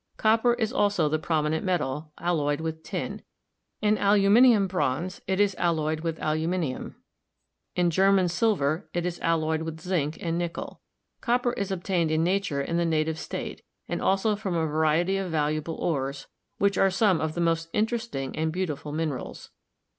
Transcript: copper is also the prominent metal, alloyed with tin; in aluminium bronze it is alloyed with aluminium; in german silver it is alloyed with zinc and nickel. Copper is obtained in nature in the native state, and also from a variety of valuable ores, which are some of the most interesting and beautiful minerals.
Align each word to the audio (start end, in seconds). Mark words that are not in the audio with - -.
copper 0.17 0.55
is 0.55 0.73
also 0.73 1.07
the 1.07 1.19
prominent 1.19 1.63
metal, 1.63 2.11
alloyed 2.17 2.59
with 2.59 2.81
tin; 2.81 3.21
in 3.83 3.99
aluminium 3.99 4.65
bronze 4.65 5.21
it 5.27 5.39
is 5.39 5.53
alloyed 5.59 5.99
with 5.99 6.17
aluminium; 6.19 6.95
in 7.75 7.91
german 7.91 8.27
silver 8.27 8.89
it 8.95 9.05
is 9.05 9.19
alloyed 9.19 9.61
with 9.61 9.79
zinc 9.79 10.17
and 10.19 10.39
nickel. 10.39 10.81
Copper 11.21 11.53
is 11.53 11.69
obtained 11.69 12.09
in 12.09 12.23
nature 12.23 12.63
in 12.63 12.77
the 12.77 12.83
native 12.83 13.19
state, 13.19 13.61
and 13.87 14.01
also 14.01 14.35
from 14.35 14.55
a 14.55 14.65
variety 14.65 15.17
of 15.17 15.29
valuable 15.29 15.75
ores, 15.75 16.25
which 16.57 16.79
are 16.79 16.89
some 16.89 17.21
of 17.21 17.35
the 17.35 17.39
most 17.39 17.69
interesting 17.71 18.35
and 18.35 18.51
beautiful 18.51 18.91
minerals. 18.91 19.51